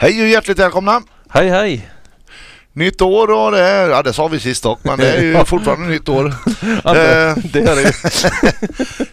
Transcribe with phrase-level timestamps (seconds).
[0.00, 1.02] Hej och hjärtligt välkomna!
[1.28, 1.88] Hej hej!
[2.72, 5.44] Nytt år och det är, ja det sa vi sist dock, men det är ju
[5.44, 6.34] fortfarande nytt år.
[6.84, 7.36] Ja, det, Eh.
[7.52, 7.92] det är det.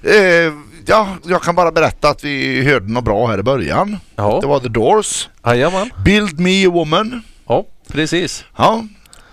[0.48, 0.54] Eh,
[0.86, 3.98] ja, jag kan bara berätta att vi hörde något bra här i början.
[4.16, 5.90] Ja, Det var The Doors, jajamän.
[6.06, 7.22] Build Me A Woman.
[7.48, 8.46] Ja, precis.
[8.58, 8.84] Ja,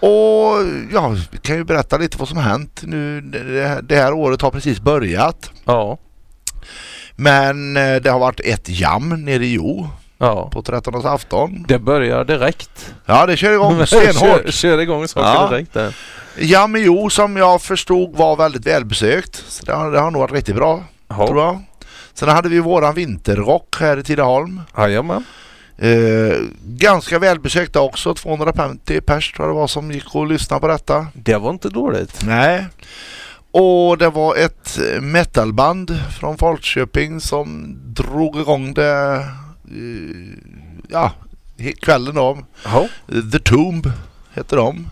[0.00, 0.56] och
[0.92, 3.20] ja, vi kan ju berätta lite vad som har hänt nu.
[3.20, 5.50] Det, det här året har precis börjat.
[5.64, 5.98] Ja,
[7.16, 9.88] Men eh, det har varit ett jam nere i Jo
[10.26, 10.50] ja.
[10.50, 11.64] på 13 afton.
[11.68, 12.94] Det börjar direkt.
[13.06, 14.14] Ja, det kör igång stenhårt.
[14.44, 15.48] kör, kör igång saker Ja.
[15.50, 15.96] direkt där.
[16.38, 19.44] Jam i Jo som jag förstod var väldigt välbesökt.
[19.48, 21.60] Så det har, det har nog varit riktigt bra, tror Ja, jag.
[22.14, 24.60] Sen hade vi våran vinterrock här i Tidaholm.
[24.76, 25.24] jajamän.
[25.78, 28.14] Eh, ganska välbesökta också.
[28.14, 31.06] 250 pers tror jag det var som gick och lyssnade på detta.
[31.14, 32.20] Det var inte dåligt.
[32.26, 32.66] Nej.
[33.50, 39.24] Och det var ett metalband från Falköping som drog igång det
[40.88, 41.12] ja,
[41.80, 42.38] kvällen då.
[42.64, 42.88] Ja,
[43.32, 43.90] The Tomb
[44.34, 44.90] heter de.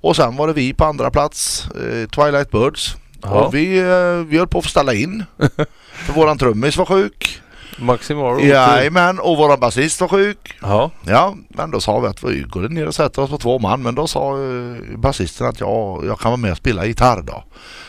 [0.00, 2.96] Och sen var det vi på andra plats, eh, Twilight Birds.
[3.22, 3.30] Ja.
[3.30, 5.24] Och vi, eh, vi höll på att få ställa in.
[6.06, 7.40] för våran trummis var sjuk.
[7.78, 8.40] Maximaro.
[8.40, 10.54] Jajamän, och våran basist var sjuk.
[10.62, 10.90] Ja.
[11.02, 13.82] Ja, men då sa vi att vi går ner och sätter oss på två man.
[13.82, 17.44] Men då sa eh, basisten att jag, jag kan vara med och spela gitarr då.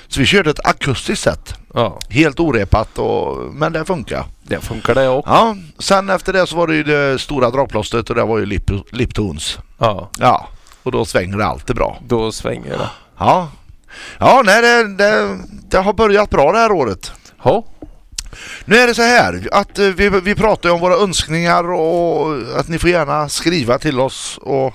[0.07, 1.53] Så vi körde ett akustiskt set.
[1.73, 1.99] ja.
[2.09, 4.25] Helt orepat och, men det funkar.
[4.43, 5.31] Det funkar det också.
[5.31, 8.45] Ja, sen efter det så var det ju det stora dragplåstret och det var ju
[8.45, 9.59] lip, Liptons.
[9.77, 10.09] Ja.
[10.19, 10.47] Ja,
[10.83, 11.97] och då svänger det alltid bra.
[12.07, 12.89] Då svänger det.
[13.19, 13.49] Ja,
[14.19, 15.37] ja nej, det, det,
[15.69, 17.11] det har börjat bra det här året.
[17.43, 17.63] Ja.
[18.65, 22.67] Nu är det så här att eh, vi, vi pratar om våra önskningar och att
[22.67, 24.73] ni får gärna skriva till oss och,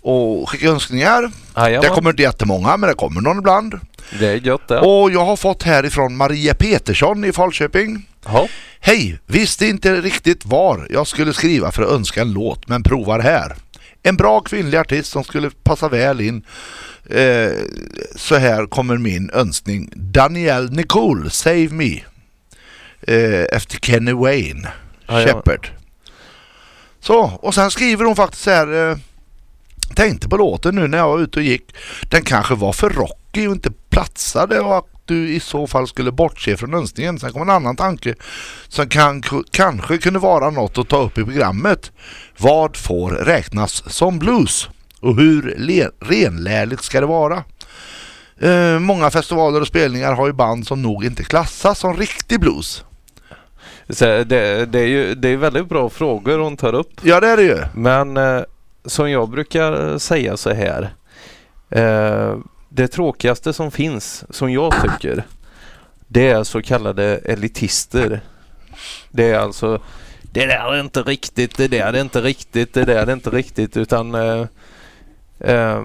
[0.00, 1.22] och skicka önskningar.
[1.54, 1.90] Det Jajamän.
[1.90, 3.80] kommer inte jättemånga men det kommer någon ibland.
[4.18, 4.78] Det är gött det.
[4.78, 8.08] Och jag har fått härifrån Maria Petersson i Falköping.
[8.24, 8.48] Ja.
[8.80, 9.18] Hej!
[9.26, 13.54] Visste inte riktigt var jag skulle skriva för att önska en låt men provar här.
[14.02, 16.42] En bra kvinnlig artist som skulle passa väl in.
[17.10, 17.50] Eh,
[18.16, 19.90] så här kommer min önskning.
[19.96, 22.00] Danielle Nicole, Save Me.
[23.02, 24.68] Eh, efter Kenny Wayne,
[25.06, 25.26] Ja, ja.
[25.26, 25.68] Shepard.
[27.00, 28.90] Så, och sen skriver hon faktiskt så här.
[28.90, 28.96] Eh,
[29.94, 31.74] tänkte på låten nu när jag var ute och gick.
[32.10, 36.12] Den kanske var för rockig och inte platsade och att du i så fall skulle
[36.12, 37.18] bortse från önskningen.
[37.18, 38.14] Sen kom en annan tanke
[38.68, 41.92] som kan, kanske kunde vara något att ta upp i programmet.
[42.38, 44.68] Vad får räknas som blues?
[45.00, 45.42] Och hur
[46.00, 47.44] renlärligt ska det vara?
[48.40, 52.84] Eh, många festivaler och spelningar har ju band som nog inte klassas som riktig blues.
[53.88, 56.92] Så det, det är ju det är väldigt bra frågor hon tar upp.
[57.02, 57.58] Ja det är det ju.
[57.74, 58.42] Men eh,
[58.84, 60.94] som jag brukar säga så här.
[61.70, 62.36] Eh,
[62.76, 65.24] det tråkigaste som finns, som jag tycker,
[66.08, 68.20] det är så kallade elitister.
[69.10, 69.80] Det är alltså
[70.22, 73.76] det där är inte riktigt, det där är inte riktigt, det där är inte riktigt
[73.76, 74.46] utan eh,
[75.40, 75.82] eh,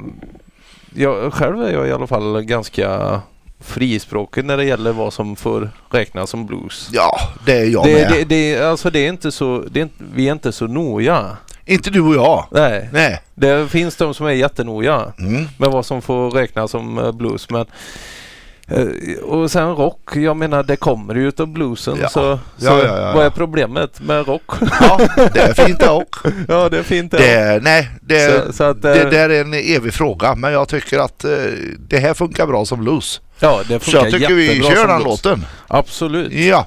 [0.95, 3.21] jag, själv är jag i alla fall ganska
[3.59, 6.89] frispråkig när det gäller vad som får räknas som blues.
[6.91, 8.11] Ja det är jag Det, med.
[8.11, 11.37] det, det, alltså det är inte så, det är vi är inte så noga.
[11.65, 12.45] Inte du och jag.
[12.51, 12.89] Nej.
[12.93, 13.21] Nej.
[13.35, 15.47] Det finns de som är jättenoga Mm.
[15.57, 17.49] med vad som får räknas som eh, blues.
[17.49, 17.65] Men,
[18.67, 21.97] eh, och sen rock, jag menar det kommer ju utav bluesen.
[22.01, 22.09] Ja.
[22.09, 24.51] Så, så ja, ja, vad är problemet med rock?
[24.81, 24.99] Ja,
[25.33, 26.27] det är fint det också.
[26.47, 27.17] ja det är fint det.
[27.17, 30.35] Det, nej, det, Så- så att, eh, det är en evig fråga.
[30.35, 31.25] Men jag tycker att
[31.87, 33.21] det här funkar bra som blues.
[33.39, 35.23] Ja det Så funkar jag tycker vi kör den blues.
[35.25, 35.45] låten.
[35.67, 36.31] Absolut.
[36.33, 36.65] Ja.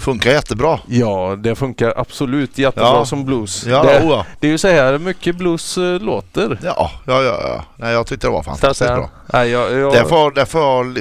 [0.00, 0.78] Funkar jättebra.
[0.86, 3.04] Ja, det funkar absolut jättebra Ja.
[3.04, 3.66] som blues.
[3.66, 4.26] Ja, det, oja.
[4.40, 6.58] det är ju så här mycket blues eh, låter.
[6.62, 7.40] Ja, ja, ja.
[7.42, 7.64] ja.
[7.76, 8.94] Nej, jag tyckte det var fantastiskt säga.
[8.96, 9.10] bra.
[9.32, 10.98] Nej, jag, jag, Därför, därför jag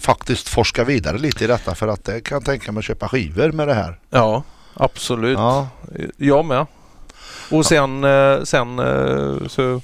[0.00, 3.52] faktiskt forska vidare lite i detta för att det kan tänka mig att köpa skivor
[3.52, 3.98] med det här.
[4.10, 4.42] Ja,
[4.74, 5.38] absolut.
[5.38, 5.68] Ja,
[6.16, 6.66] Jag med.
[7.50, 9.80] Och sen, eh, sen eh, så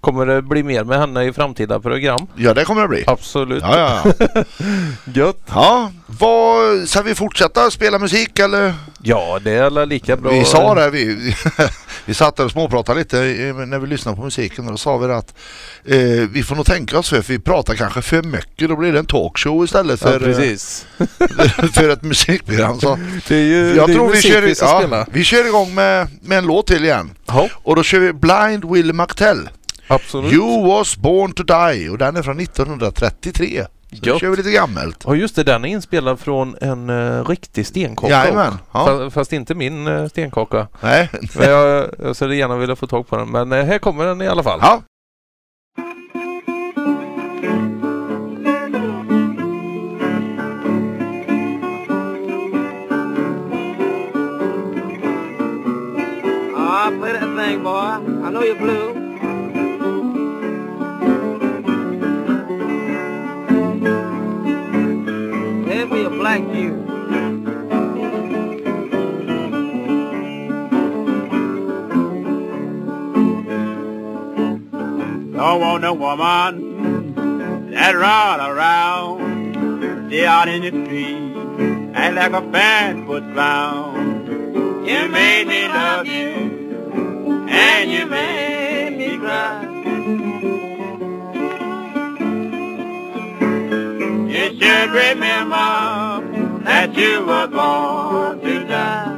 [0.00, 2.26] kommer det bli mer med henne i framtida program.
[2.36, 3.04] ja det kommer det bli.
[3.06, 3.62] Absolut.
[3.62, 4.44] Ja, ja, ja.
[5.14, 5.42] Gött.
[5.48, 8.74] ja vad, ska vi fortsätta spela musik eller?
[9.02, 10.30] Ja, det är lika bra.
[10.30, 11.34] Vi sa det, vi,
[12.04, 13.16] vi satt där och småpratade lite
[13.66, 15.34] när vi lyssnade på musiken och då sa vi att
[15.84, 15.98] eh,
[16.32, 18.68] vi får nog tänka oss för, för vi pratar kanske för mycket.
[18.68, 20.86] Då blir det en talkshow istället Ja, för, precis.
[20.98, 21.06] eh,
[21.72, 22.80] för ett musikprogram.
[22.80, 25.46] Så Det är ju jag det är tror vi musik kör, vi ja, vi kör
[25.46, 27.10] igång med, med en låt till igen.
[27.26, 29.48] Ja, Och då kör vi Blind Will McTell.
[29.88, 30.32] Absolut.
[30.32, 33.66] You was born to die och den är från 1933.
[33.92, 34.20] Så Gött.
[34.20, 35.04] kör vi lite gammalt.
[35.06, 38.12] Ja just det, den är inspelad från en uh, riktig stenkaka.
[38.12, 38.86] Jajamän, ja.
[38.88, 40.66] Fa- Fast inte min uh, stenkaka.
[40.80, 41.08] Nej.
[41.36, 43.28] Men jag, jag skulle gärna vilja få tag på den.
[43.30, 44.58] Men eh, här kommer den i alla fall.
[44.62, 44.82] Ja.
[56.56, 57.96] Ah, play that thing, boy.
[58.26, 58.87] I know you're blue.
[75.38, 82.40] Don't want no woman that run around, stay out in the street, act like a
[82.44, 84.84] barefoot clown.
[84.84, 89.62] You made me love you, and you made me cry.
[94.34, 99.14] You should remember that you were born to die.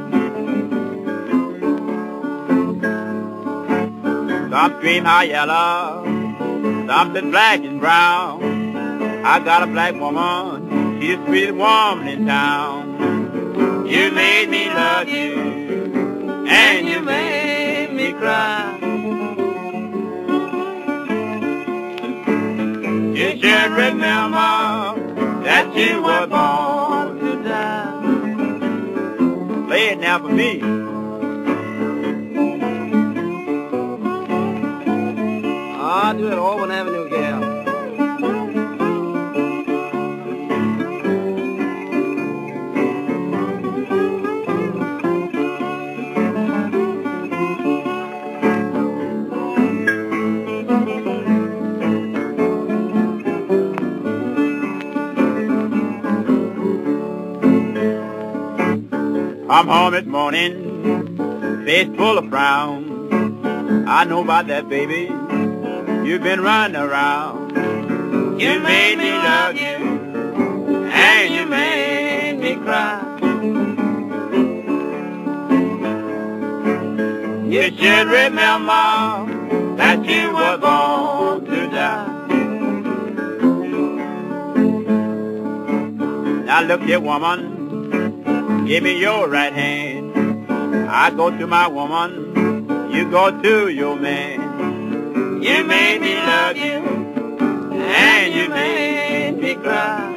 [4.51, 6.00] Some scream high yellow,
[6.91, 8.43] something black and brown.
[9.25, 13.87] I got a black woman, she's the sweetest woman in town.
[13.87, 15.39] You made me love you,
[16.49, 18.77] and you made me cry.
[23.15, 24.51] You should remember
[25.45, 28.01] that you were born to die.
[29.67, 30.80] Play it now for me.
[36.11, 36.41] Avenue.
[59.49, 63.87] I'm home at morning, face full of frown.
[63.87, 65.09] I know about that, baby.
[66.11, 67.51] You've been running around.
[68.37, 69.77] You made me love you,
[70.91, 72.99] and you made me cry.
[77.47, 82.27] You should remember that you were born to die.
[86.43, 90.11] Now look here, woman, give me your right hand.
[90.89, 94.40] I go to my woman, you go to your man.
[95.41, 96.77] You made me love you,
[97.73, 100.13] and you made me cry.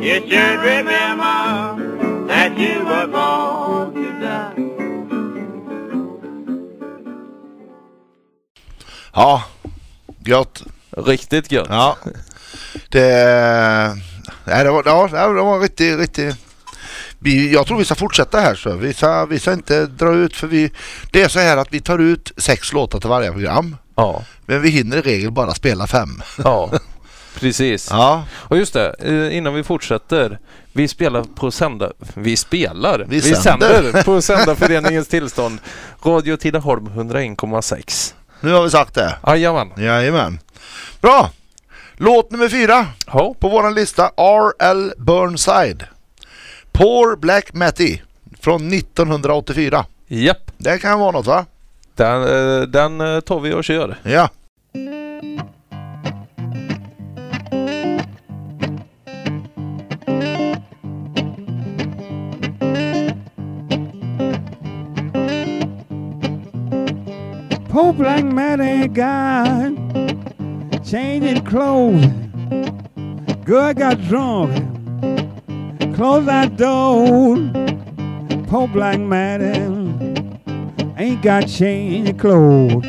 [0.00, 4.54] You should remember that you were born to die.
[9.12, 9.42] Ja,
[10.18, 10.62] gött.
[10.90, 11.68] Riktigt gött.
[11.70, 11.96] Ja.
[12.88, 13.96] Det,
[14.44, 16.43] nej, det var, ja, det var riktigt, riktigt.
[17.24, 18.72] Vi, jag tror vi ska fortsätta här så.
[18.76, 20.70] Vi ska, vi ska inte dra ut för vi,
[21.10, 23.76] det är så här att vi tar ut sex låtar till varje program.
[23.96, 26.22] Ja, Men vi hinner i regel bara spela fem.
[26.44, 26.70] ja.
[27.40, 27.88] Precis.
[27.90, 30.38] Ja, Och just det, eh, innan vi fortsätter.
[30.72, 31.92] Vi spelar på sända...
[32.14, 33.04] Vi spelar?
[33.08, 33.40] Vi sänder.
[33.82, 35.58] sänder på Sändarföreningens tillstånd.
[36.04, 38.14] Radio Tidaholm 101,6.
[38.40, 39.16] nu har vi sagt det.
[39.26, 39.70] Jajamän.
[39.76, 40.38] Jajamän.
[41.00, 41.30] Bra!
[41.96, 43.34] Låt nummer fyra Ja.
[43.40, 44.10] på våran lista.
[44.16, 44.92] R.L.
[44.98, 45.84] Burnside.
[46.78, 47.98] Poor Black Matty
[48.40, 49.86] från 1984.
[50.06, 50.50] Japp.
[50.58, 51.46] Det kan vara något va?
[51.94, 53.96] Den, eh, den eh, tar vi och kör.
[54.02, 54.28] Ja.
[67.68, 69.78] Poor black ain't got
[70.86, 72.06] changing clothes.
[73.46, 74.73] Girl got drunk,
[75.94, 77.36] closed that door.
[78.48, 79.40] Poor black man
[80.98, 82.84] ain't got changing clothes.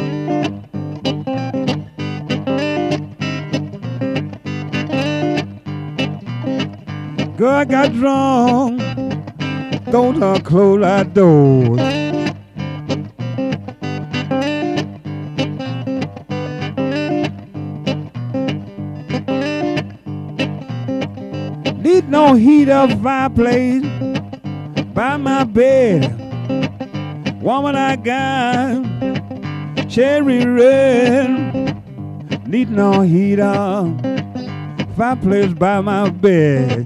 [7.38, 8.80] Girl got drunk,
[9.91, 11.85] those are close that door.
[22.36, 23.86] Heat up fireplace
[24.93, 26.12] by my bed.
[27.41, 28.84] Woman, I got
[29.89, 31.78] cherry red.
[32.45, 33.88] Need no heat up
[34.98, 36.86] fireplace by my bed.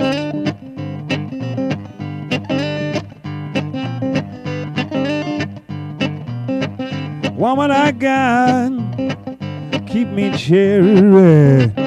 [7.35, 8.71] Woman, I got
[9.87, 11.78] keep me cherry red.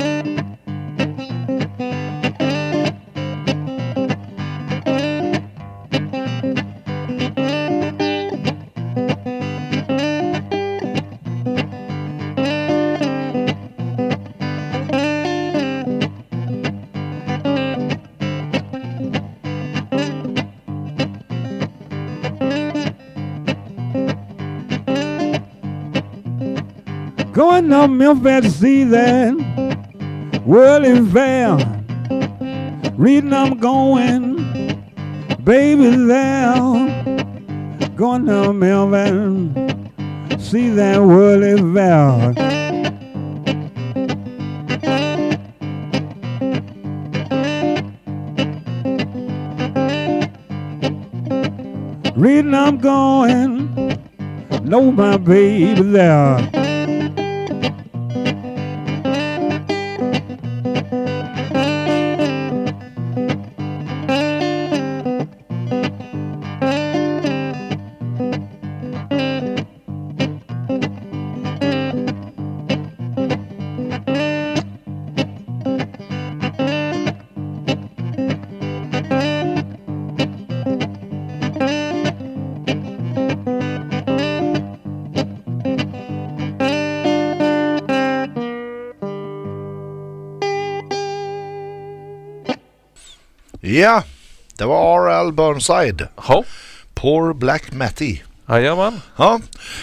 [27.98, 29.35] Memphis that
[30.44, 31.57] Whirling Fair.
[32.96, 34.37] Reading I'm going,
[35.44, 36.55] baby there.
[37.96, 39.55] Going to Memphis,
[40.42, 42.35] see that Whirling Fair.
[52.16, 53.98] Reading I'm going,
[54.64, 56.62] know my baby there.
[93.64, 94.03] Ja,
[94.59, 95.33] det var R.L.
[95.33, 96.09] Burnside.
[96.29, 96.44] Ja.
[96.94, 98.18] Poor Black Matty.
[98.48, 99.01] Jajamän.
[99.16, 99.40] Ja,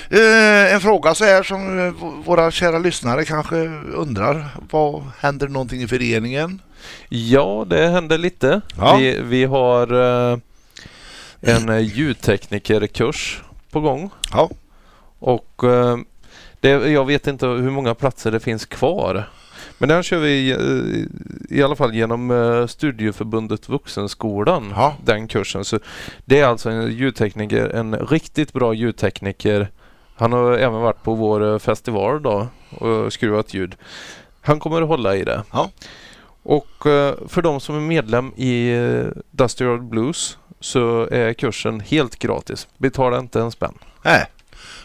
[0.09, 1.93] eh, en fråga så här som eh,
[2.25, 3.55] våra kära lyssnare kanske
[3.95, 4.45] undrar.
[4.71, 6.61] Vad händer någonting i föreningen?
[7.09, 8.61] Ja, det händer lite.
[8.77, 8.95] Ja.
[8.97, 9.93] Vi, vi har
[10.31, 10.37] eh,
[11.41, 14.09] en eh, ljudteknikerkurs på gång.
[14.31, 14.49] Ja,
[15.19, 15.97] Och eh,
[16.59, 19.29] det, jag vet inte hur många platser det finns kvar.
[19.79, 24.73] Men den kör vi eh, i alla fall genom eh, Studieförbundet Vuxenskolan.
[24.75, 24.95] Ja.
[25.05, 25.65] Den kursen.
[25.65, 25.79] Så
[26.25, 29.69] det är alltså en ljudtekniker, en riktigt bra ljudtekniker.
[30.15, 33.75] Han har även varit på vår eh, festival då och skruvat ljud.
[34.41, 35.43] Han kommer att hålla i det.
[35.51, 35.69] Ja.
[36.43, 36.67] Och
[37.27, 38.75] för de som är medlem i
[39.31, 42.67] Dusty Road Blues så är kursen helt gratis.
[42.77, 43.73] Betala inte en spänn.
[44.03, 44.25] nej.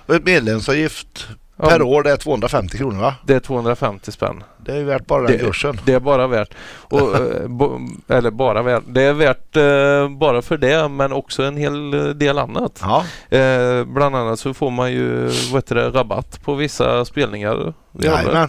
[0.07, 3.14] Och ett medlemsavgift Ja, Per år det är 250 kronor va?
[3.27, 4.45] Det är 250 spänn.
[4.59, 5.81] Det är värt bara den kursen.
[5.85, 6.55] Det är bara värt.
[6.81, 8.83] Och, eh, eller bara värt.
[8.87, 12.81] Det är värt eh, bara för det men också en hel del annat.
[12.83, 13.05] Ja,
[13.38, 17.75] Eh, bland annat så får man ju vad det, rabatt på vissa spelningar.
[17.93, 18.49] jajamän.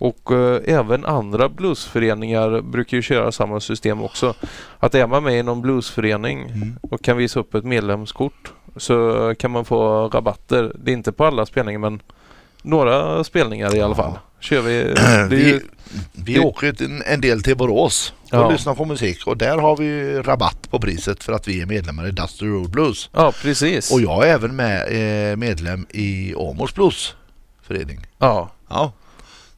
[0.00, 4.34] Och eh, även andra bluesföreningar brukar ju köra samma system också.
[4.78, 6.78] Att är man med i någon bluesförening Mm.
[6.82, 10.72] och kan visa upp ett medlemskort så kan man få rabatter.
[10.78, 12.02] Det är inte på alla spelningar men
[12.62, 14.18] några spelningar i alla fall.
[14.40, 14.94] Kör vi.
[15.36, 15.60] Vi, ju,
[16.12, 18.50] vi det- åker en, en del till Borås och Ja.
[18.50, 22.08] lyssnar på musik och där har vi rabatt på priset för att vi är medlemmar
[22.08, 23.10] i Dusty Road Blues.
[23.12, 23.92] ja precis.
[23.92, 28.06] Och jag är även med, eh, medlem i Åmåls Bluesförening.
[28.18, 28.92] Ja, Ja.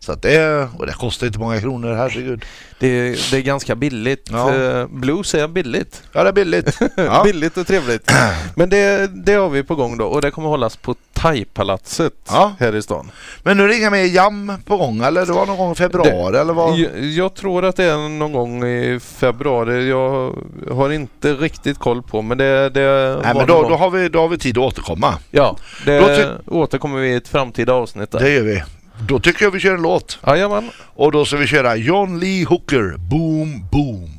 [0.05, 2.45] Så att det, och det kostar inte många kronor, herregud.
[2.79, 4.29] det, är- det är ganska billigt.
[4.33, 4.55] Ja.
[4.55, 6.03] Eh, Blues är billigt.
[6.13, 6.79] Ja, det är billigt.
[6.97, 7.23] Ja.
[7.25, 8.13] Billigt och trevligt.
[8.55, 12.53] Men det, det har vi på gång då och det kommer hållas på Thaipalatset Ja.
[12.59, 13.11] här i stan.
[13.43, 15.27] Men nu är det inga mer jam på gång eller?
[15.27, 16.79] Det var någon gång i februari eller vad?
[16.79, 19.89] Jag, jag tror att det är någon gång i februari.
[19.89, 20.35] Jag
[20.73, 24.21] har inte riktigt koll på men det, det Nej men då, då, har vi, då
[24.21, 25.15] har vi tid att återkomma.
[25.31, 28.19] Ja, det Då ty- återkommer vi i ett framtida avsnitt där.
[28.21, 28.63] Det gör vi.
[29.09, 30.19] Då tycker jag vi kör en låt.
[30.27, 30.71] Jajamän.
[30.95, 34.11] Och då ska vi köra John Lee Hooker, Boom Boom.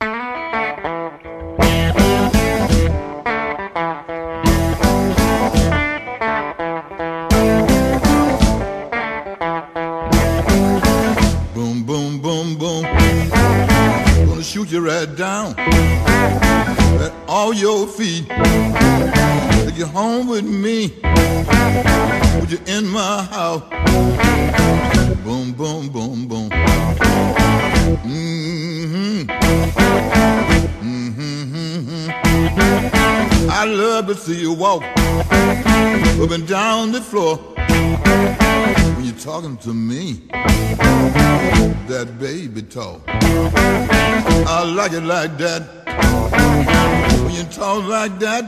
[0.00, 0.33] Boom,
[14.74, 18.28] you right down at all your feet.
[18.28, 20.88] Take you home with me.
[22.40, 23.62] Put you in my house.
[25.22, 26.50] Boom, boom, boom, boom.
[28.02, 29.30] Mm-hmm.
[30.90, 32.10] Mm-hmm.
[33.50, 37.38] I love to see you walk up and down the floor
[39.24, 40.20] talking to me
[41.88, 43.00] that baby talk.
[43.08, 45.62] I like it like that.
[47.24, 48.44] When you talk like that,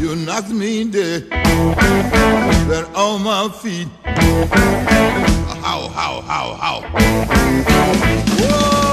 [0.00, 1.26] you knock me dead.
[2.70, 3.88] Right on my feet.
[5.64, 6.82] How, how, how, how.
[8.38, 8.87] Whoa!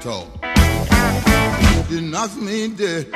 [0.00, 0.28] Talk.
[1.88, 3.12] She knocks me dead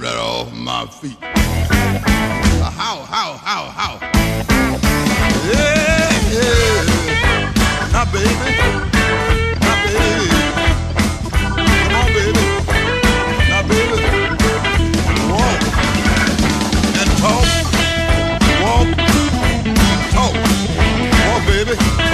[0.00, 1.18] right off my feet.
[1.22, 3.98] Uh, how, how, how, how?
[5.50, 6.84] Yeah, yeah.
[7.92, 8.50] Now, baby.
[9.60, 10.28] Now, baby.
[11.82, 12.44] Come on, baby.
[13.50, 13.96] Now, baby.
[15.32, 15.60] Walk
[17.20, 17.46] talk.
[18.62, 18.88] Walk,
[20.12, 20.34] talk.
[21.26, 22.05] Walk, baby.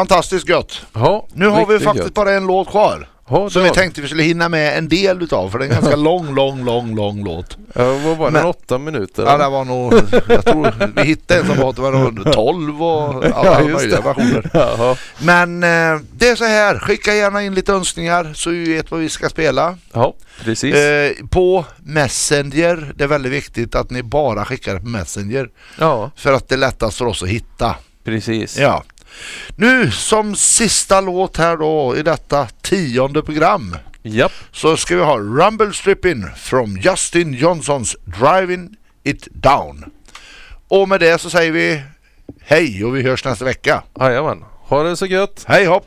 [0.00, 0.80] Fantastiskt gött.
[0.92, 2.14] Ja, Nu har vi faktiskt gött.
[2.14, 3.08] bara en låt kvar.
[3.28, 5.74] Ja, Som vi tänkte vi skulle hinna med en del utav för det är en
[5.74, 7.56] ganska lång, lång, lång, lång låt.
[7.74, 8.32] Ja, vad var det?
[8.32, 9.22] Men- Åtta minuter?
[9.26, 9.94] Ja det var nog,
[10.28, 14.00] jag tror vi hittade en som var, det var nog 12 och alla Ja, möjliga
[14.00, 14.50] versioner.
[14.54, 14.96] Jaha.
[15.18, 19.00] Men eh, det är så här, skicka gärna in lite önskningar så vi vet vad
[19.00, 19.76] vi ska spela.
[19.92, 20.74] Ja, precis.
[20.74, 25.48] Eh, på Messenger, det är väldigt viktigt att ni bara skickar på Messenger.
[25.78, 27.74] Ja, För att det är lättast för oss att hitta.
[28.04, 28.58] precis.
[28.58, 28.82] Ja.
[29.56, 34.32] Nu som sista låt här då i detta tionde program Japp.
[34.52, 39.84] så ska vi ha Rumble Strippin' från Justin Johnsons Driving It Down.
[40.68, 41.82] Och med det så säger vi
[42.40, 43.82] hej och vi hörs nästa vecka.
[44.00, 44.44] Jajamän.
[44.58, 45.44] Ha det så gött.
[45.46, 45.86] Hej hopp!